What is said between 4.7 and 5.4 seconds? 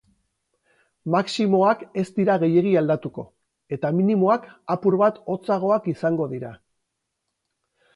apur bat